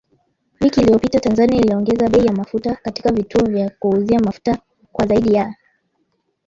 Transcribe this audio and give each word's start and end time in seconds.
Wiki 0.61 0.81
iliyopita 0.81 1.19
Tanzania 1.19 1.59
iliongeza 1.59 2.09
bei 2.09 2.25
ya 2.25 2.31
mafuta 2.33 2.75
katika 2.75 3.11
vituo 3.11 3.45
vya 3.45 3.69
kuuzia 3.79 4.19
mafuta 4.19 4.57
kwa 4.91 5.05
zaidi 5.07 5.33
ya 5.33 5.55